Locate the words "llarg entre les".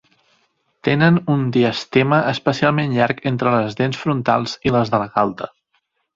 3.01-3.79